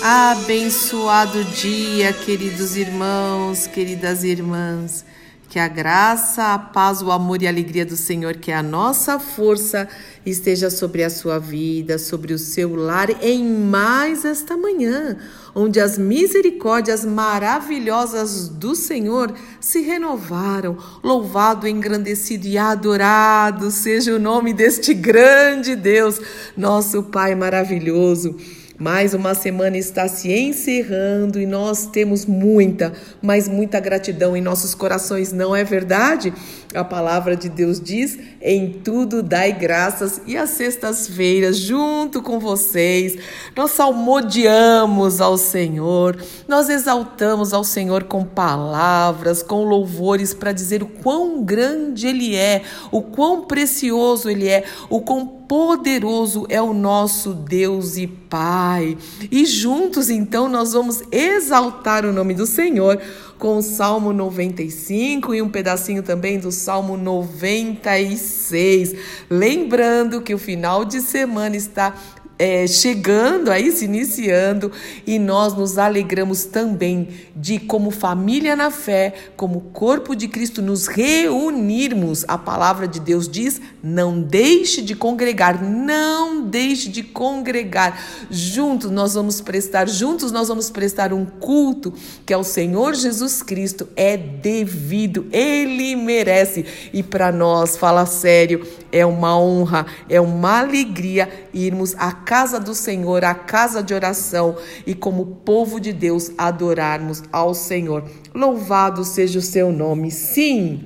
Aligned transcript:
Abençoado 0.00 1.42
dia, 1.42 2.12
queridos 2.12 2.76
irmãos, 2.76 3.66
queridas 3.66 4.22
irmãs. 4.22 5.04
Que 5.48 5.58
a 5.58 5.66
graça, 5.66 6.54
a 6.54 6.58
paz, 6.58 7.02
o 7.02 7.10
amor 7.10 7.42
e 7.42 7.46
a 7.46 7.50
alegria 7.50 7.84
do 7.84 7.96
Senhor, 7.96 8.36
que 8.36 8.52
é 8.52 8.56
a 8.56 8.62
nossa 8.62 9.18
força, 9.18 9.88
esteja 10.24 10.70
sobre 10.70 11.02
a 11.02 11.10
sua 11.10 11.38
vida, 11.38 11.98
sobre 11.98 12.32
o 12.32 12.38
seu 12.38 12.76
lar, 12.76 13.08
em 13.24 13.44
mais 13.44 14.24
esta 14.24 14.56
manhã, 14.56 15.16
onde 15.54 15.80
as 15.80 15.98
misericórdias 15.98 17.04
maravilhosas 17.04 18.48
do 18.48 18.76
Senhor 18.76 19.34
se 19.58 19.80
renovaram. 19.80 20.76
Louvado, 21.02 21.66
engrandecido 21.66 22.46
e 22.46 22.56
adorado 22.56 23.70
seja 23.70 24.14
o 24.14 24.18
nome 24.18 24.52
deste 24.52 24.94
grande 24.94 25.74
Deus, 25.74 26.20
nosso 26.56 27.04
Pai 27.04 27.34
maravilhoso. 27.34 28.36
Mais 28.78 29.12
uma 29.12 29.34
semana 29.34 29.76
está 29.76 30.06
se 30.06 30.32
encerrando 30.32 31.40
e 31.40 31.46
nós 31.46 31.86
temos 31.86 32.24
muita, 32.24 32.92
mas 33.20 33.48
muita 33.48 33.80
gratidão 33.80 34.36
em 34.36 34.40
nossos 34.40 34.72
corações, 34.72 35.32
não 35.32 35.54
é 35.54 35.64
verdade? 35.64 36.32
A 36.74 36.84
palavra 36.84 37.34
de 37.34 37.48
Deus 37.48 37.80
diz: 37.80 38.18
em 38.42 38.70
tudo 38.70 39.22
dai 39.22 39.52
graças, 39.52 40.20
e 40.26 40.36
às 40.36 40.50
sextas-feiras, 40.50 41.56
junto 41.56 42.20
com 42.20 42.38
vocês, 42.38 43.16
nós 43.56 43.70
salmodiamos 43.70 45.20
ao 45.20 45.38
Senhor, 45.38 46.22
nós 46.46 46.68
exaltamos 46.68 47.54
ao 47.54 47.64
Senhor 47.64 48.04
com 48.04 48.22
palavras, 48.22 49.42
com 49.42 49.64
louvores 49.64 50.34
para 50.34 50.52
dizer 50.52 50.82
o 50.82 50.86
quão 50.86 51.42
grande 51.42 52.06
Ele 52.06 52.36
é, 52.36 52.62
o 52.92 53.00
quão 53.00 53.46
precioso 53.46 54.28
Ele 54.28 54.46
é, 54.46 54.64
o 54.90 55.00
quão 55.00 55.26
poderoso 55.26 56.44
é 56.50 56.60
o 56.60 56.74
nosso 56.74 57.32
Deus 57.32 57.96
e 57.96 58.06
Pai. 58.06 58.98
E 59.30 59.46
juntos, 59.46 60.10
então, 60.10 60.50
nós 60.50 60.74
vamos 60.74 61.02
exaltar 61.10 62.04
o 62.04 62.12
nome 62.12 62.34
do 62.34 62.46
Senhor 62.46 63.00
com 63.38 63.58
o 63.58 63.62
Salmo 63.62 64.12
95 64.12 65.34
e 65.34 65.40
um 65.40 65.48
pedacinho 65.48 66.02
também 66.02 66.38
do 66.38 66.50
Salmo 66.50 66.96
96. 66.96 68.94
Lembrando 69.30 70.20
que 70.20 70.34
o 70.34 70.38
final 70.38 70.84
de 70.84 71.00
semana 71.00 71.56
está 71.56 71.94
é, 72.38 72.66
chegando 72.66 73.50
aí, 73.50 73.72
se 73.72 73.84
iniciando, 73.84 74.70
e 75.06 75.18
nós 75.18 75.54
nos 75.54 75.76
alegramos 75.76 76.44
também 76.44 77.08
de, 77.34 77.58
como 77.58 77.90
família 77.90 78.54
na 78.54 78.70
fé, 78.70 79.14
como 79.36 79.60
corpo 79.72 80.14
de 80.14 80.28
Cristo, 80.28 80.62
nos 80.62 80.86
reunirmos. 80.86 82.24
A 82.28 82.38
palavra 82.38 82.86
de 82.86 83.00
Deus 83.00 83.28
diz: 83.28 83.60
não 83.82 84.20
deixe 84.20 84.82
de 84.82 84.94
congregar, 84.94 85.62
não 85.62 86.44
deixe 86.44 86.88
de 86.88 87.02
congregar. 87.02 88.00
Juntos 88.30 88.90
nós 88.90 89.14
vamos 89.14 89.40
prestar, 89.40 89.88
juntos 89.88 90.30
nós 90.30 90.48
vamos 90.48 90.70
prestar 90.70 91.12
um 91.12 91.24
culto 91.24 91.92
que 92.24 92.32
é 92.32 92.36
o 92.36 92.44
Senhor 92.44 92.94
Jesus 92.94 93.42
Cristo, 93.42 93.88
é 93.96 94.16
devido, 94.16 95.26
ele 95.32 95.96
merece. 95.96 96.64
E 96.92 97.02
para 97.02 97.32
nós, 97.32 97.76
fala 97.76 98.06
sério, 98.06 98.66
é 98.92 99.04
uma 99.04 99.38
honra, 99.38 99.86
é 100.08 100.20
uma 100.20 100.60
alegria 100.60 101.28
irmos 101.52 101.94
a 101.98 102.12
casa 102.28 102.60
do 102.60 102.74
Senhor, 102.74 103.24
a 103.24 103.34
casa 103.34 103.82
de 103.82 103.94
oração 103.94 104.54
e 104.86 104.94
como 104.94 105.24
povo 105.46 105.80
de 105.80 105.94
Deus 105.94 106.30
adorarmos 106.36 107.22
ao 107.32 107.54
Senhor. 107.54 108.04
Louvado 108.34 109.02
seja 109.02 109.38
o 109.38 109.42
seu 109.42 109.72
nome. 109.72 110.10
Sim, 110.10 110.84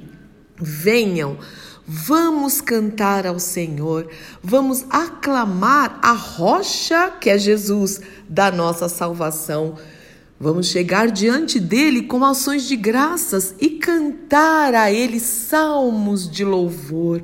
venham. 0.57 1.37
Vamos 1.85 2.61
cantar 2.61 3.27
ao 3.27 3.41
Senhor, 3.41 4.09
vamos 4.41 4.85
aclamar 4.89 5.99
a 6.01 6.13
rocha 6.13 7.11
que 7.21 7.29
é 7.29 7.37
Jesus 7.37 8.01
da 8.29 8.53
nossa 8.53 8.89
salvação. 8.89 9.75
Vamos 10.39 10.69
chegar 10.69 11.11
diante 11.11 11.59
dele 11.59 12.03
com 12.03 12.25
ações 12.25 12.69
de 12.69 12.77
graças 12.77 13.53
e 13.61 13.71
cantar 13.71 14.77
a 14.77 14.93
ele 14.93 15.19
salmos 15.19 16.31
de 16.31 16.45
louvor 16.45 17.23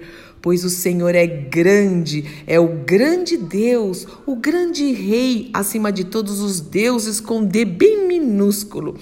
pois 0.49 0.65
o 0.65 0.71
Senhor 0.71 1.15
é 1.15 1.27
grande, 1.27 2.25
é 2.47 2.59
o 2.59 2.69
grande 2.69 3.37
Deus, 3.37 4.07
o 4.25 4.35
grande 4.35 4.95
Rei 4.95 5.51
acima 5.53 5.93
de 5.93 6.05
todos 6.05 6.41
os 6.41 6.59
deuses, 6.59 7.21
com 7.21 7.45
D 7.45 7.67
bem 7.67 8.09
minúsculo. 8.09 8.97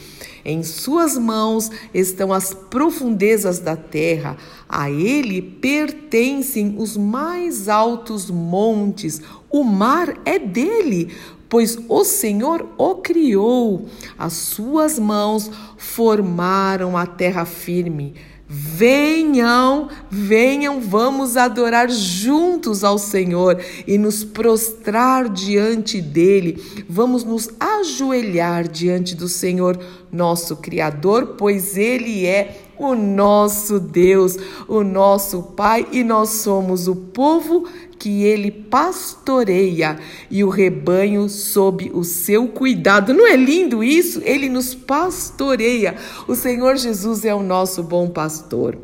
Em 0.45 0.65
suas 0.65 1.17
mãos 1.17 1.71
estão 1.95 2.33
as 2.33 2.53
profundezas 2.53 3.61
da 3.61 3.77
terra, 3.77 4.37
a 4.69 4.91
ele 4.91 5.41
pertencem 5.41 6.75
os 6.79 6.97
mais 6.97 7.69
altos 7.69 8.29
montes, 8.29 9.23
o 9.49 9.63
mar 9.63 10.21
é 10.25 10.41
dele, 10.41 11.13
pois 11.49 11.79
o 11.89 12.03
Senhor 12.03 12.67
o 12.77 12.97
criou, 12.97 13.87
as 14.19 14.33
suas 14.33 14.99
mãos 14.99 15.49
formaram 15.77 16.97
a 16.97 17.07
terra 17.07 17.45
firme. 17.45 18.15
Venham, 18.49 19.89
venham, 20.09 20.81
vamos 20.81 21.37
adorar 21.37 21.91
juntos 21.91 22.85
ao 22.85 22.97
Senhor 22.97 23.61
e 23.87 23.99
nos 23.99 24.23
prostrar 24.23 25.29
diante 25.29 26.01
dele. 26.01 26.85
Vamos 26.89 27.25
nos 27.25 27.51
ajoelhar 27.59 28.69
diante 28.69 29.17
do 29.17 29.29
Senhor, 29.29 29.77
nosso 30.13 30.57
Criador, 30.57 31.35
pois 31.37 31.77
ele 31.77 32.25
é 32.25 32.66
o 32.79 32.95
nosso 32.95 33.81
Deus, 33.81 34.37
o 34.69 34.83
nosso 34.83 35.43
Pai, 35.43 35.87
e 35.93 36.05
nós 36.05 36.31
somos 36.31 36.89
o 36.89 36.95
povo 36.97 37.69
que 37.99 38.23
ele 38.23 38.51
pastoreia 38.51 39.99
e 40.31 40.45
o 40.45 40.49
rebanho 40.49 41.29
sob 41.29 41.91
o 41.95 42.05
seu 42.05 42.49
cuidado. 42.49 43.15
Não 43.15 43.27
é 43.27 43.37
lindo 43.37 43.83
isso? 43.83 44.21
Ele 44.25 44.49
nos 44.49 44.75
pastoreia. 44.75 45.97
O 46.29 46.35
Senhor 46.35 46.77
Jesus 46.77 47.25
é 47.25 47.35
o 47.35 47.43
nosso 47.43 47.83
bom 47.83 48.09
pastor. 48.09 48.79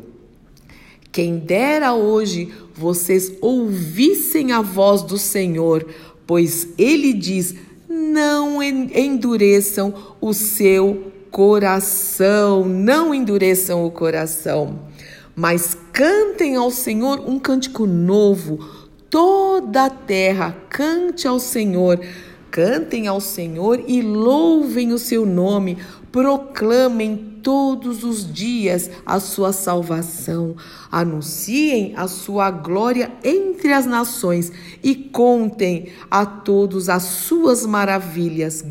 Quem 1.11 1.37
dera 1.37 1.93
hoje 1.93 2.51
vocês 2.75 3.31
ouvissem 3.39 4.51
a 4.51 4.61
voz 4.61 5.03
do 5.03 5.17
Senhor, 5.17 5.85
pois 6.25 6.69
ele 6.75 7.13
diz: 7.13 7.53
não 7.87 8.61
endureçam 8.63 9.93
o 10.19 10.33
seu 10.33 11.12
coração, 11.33 12.63
não 12.63 13.11
endureçam 13.11 13.83
o 13.83 13.89
coração, 13.89 14.81
mas 15.35 15.75
cantem 15.91 16.55
ao 16.55 16.69
Senhor 16.69 17.27
um 17.27 17.39
cântico 17.39 17.87
novo 17.87 18.59
toda 19.09 19.85
a 19.85 19.89
terra 19.89 20.55
cante 20.69 21.27
ao 21.27 21.39
Senhor, 21.39 21.99
cantem 22.51 23.07
ao 23.07 23.19
Senhor 23.19 23.83
e 23.87 23.99
louvem 24.03 24.93
o 24.93 24.99
seu 24.99 25.25
nome, 25.25 25.79
proclamem 26.11 27.39
todos 27.41 28.03
os 28.03 28.31
dias 28.31 28.91
a 29.03 29.19
sua 29.19 29.51
salvação, 29.51 30.55
anunciem 30.91 31.93
a 31.97 32.07
sua 32.07 32.51
glória 32.51 33.11
entre 33.23 33.73
as 33.73 33.87
nações 33.87 34.51
e 34.83 34.93
contem 34.93 35.87
a 36.11 36.27
todos 36.27 36.89
as 36.89 37.01
suas 37.01 37.65
maravilhas. 37.65 38.63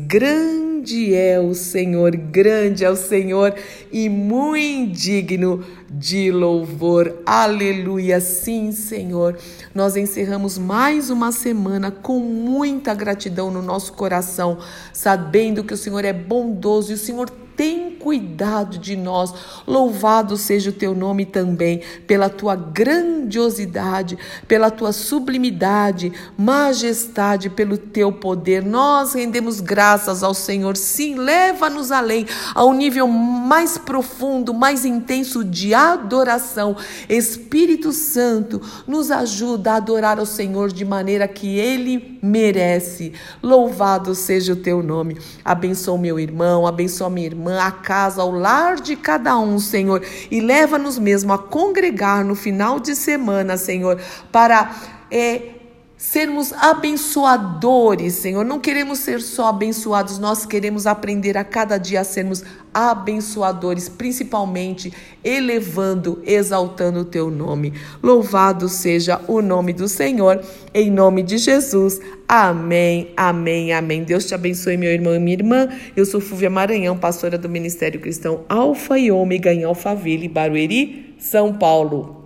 Grande 0.83 1.15
é 1.15 1.39
o 1.39 1.53
Senhor, 1.55 2.13
grande 2.13 2.83
é 2.83 2.89
o 2.89 2.95
Senhor 2.97 3.55
e 3.89 4.09
muito 4.09 4.91
digno 4.91 5.63
de 5.89 6.29
louvor. 6.29 7.21
Aleluia. 7.25 8.19
Sim, 8.19 8.73
Senhor. 8.73 9.37
Nós 9.73 9.95
encerramos 9.95 10.57
mais 10.57 11.09
uma 11.09 11.31
semana 11.31 11.89
com 11.89 12.19
muita 12.19 12.93
gratidão 12.93 13.49
no 13.49 13.61
nosso 13.61 13.93
coração, 13.93 14.57
sabendo 14.91 15.63
que 15.63 15.73
o 15.73 15.77
Senhor 15.77 16.03
é 16.03 16.11
bondoso 16.11 16.91
e 16.91 16.95
o 16.95 16.97
Senhor 16.97 17.29
tem 17.55 17.91
cuidado 17.91 18.77
de 18.77 18.95
nós. 18.95 19.33
Louvado 19.67 20.37
seja 20.37 20.69
o 20.69 20.73
teu 20.73 20.93
nome 20.95 21.25
também, 21.25 21.81
pela 22.07 22.29
tua 22.29 22.55
grandiosidade, 22.55 24.17
pela 24.47 24.71
tua 24.71 24.91
sublimidade, 24.91 26.11
majestade, 26.37 27.49
pelo 27.49 27.77
teu 27.77 28.11
poder. 28.11 28.63
Nós 28.63 29.13
rendemos 29.13 29.59
graças 29.59 30.23
ao 30.23 30.33
Senhor. 30.33 30.75
Sim, 30.75 31.15
leva-nos 31.15 31.91
além, 31.91 32.25
ao 32.53 32.73
nível 32.73 33.07
mais 33.07 33.77
profundo, 33.77 34.53
mais 34.53 34.85
intenso 34.85 35.43
de 35.43 35.73
adoração. 35.73 36.75
Espírito 37.07 37.91
Santo, 37.91 38.61
nos 38.87 39.11
ajuda 39.11 39.73
a 39.73 39.75
adorar 39.75 40.19
ao 40.19 40.25
Senhor 40.25 40.71
de 40.71 40.83
maneira 40.83 41.27
que 41.27 41.57
ele 41.57 42.19
merece. 42.21 43.13
Louvado 43.41 44.15
seja 44.15 44.53
o 44.53 44.57
teu 44.57 44.81
nome. 44.81 45.17
Abençoa 45.43 45.97
meu 45.97 46.19
irmão, 46.19 46.65
abençoa 46.65 47.09
minha 47.09 47.27
irmã 47.27 47.42
a 47.49 47.71
casa, 47.71 48.21
ao 48.21 48.31
lar 48.31 48.75
de 48.75 48.95
cada 48.95 49.37
um, 49.37 49.59
Senhor, 49.59 50.03
e 50.29 50.39
leva-nos 50.39 50.97
mesmo 50.97 51.33
a 51.33 51.37
congregar 51.37 52.23
no 52.23 52.35
final 52.35 52.79
de 52.79 52.95
semana, 52.95 53.57
Senhor, 53.57 53.99
para 54.31 54.71
é, 55.09 55.62
sermos 56.03 56.51
abençoadores, 56.51 58.15
Senhor. 58.15 58.43
Não 58.43 58.59
queremos 58.59 58.99
ser 58.99 59.21
só 59.21 59.47
abençoados, 59.47 60.19
nós 60.19 60.45
queremos 60.45 60.85
aprender 60.85 61.37
a 61.37 61.45
cada 61.45 61.77
dia 61.77 62.01
a 62.01 62.03
sermos 62.03 62.43
abençoadores, 62.73 63.87
principalmente 63.87 64.91
elevando, 65.23 66.21
exaltando 66.25 66.99
o 66.99 67.05
teu 67.05 67.31
nome. 67.31 67.73
Louvado 68.03 68.67
seja 68.67 69.21
o 69.29 69.41
nome 69.41 69.71
do 69.71 69.87
Senhor, 69.87 70.43
em 70.73 70.91
nome 70.91 71.23
de 71.23 71.37
Jesus. 71.37 72.01
Amém, 72.27 73.13
amém, 73.15 73.71
amém. 73.71 74.03
Deus 74.03 74.25
te 74.25 74.35
abençoe, 74.35 74.75
meu 74.75 74.91
irmão 74.91 75.15
e 75.15 75.19
minha 75.19 75.37
irmã. 75.37 75.69
Eu 75.95 76.05
sou 76.05 76.19
Fúvia 76.19 76.49
Maranhão, 76.49 76.97
pastora 76.97 77.37
do 77.37 77.47
Ministério 77.47 78.01
Cristão 78.01 78.43
Alfa 78.49 78.99
e 78.99 79.09
Ômega 79.09 79.53
em 79.53 79.63
Alphaville, 79.63 80.27
Barueri, 80.27 81.15
São 81.17 81.53
Paulo. 81.53 82.22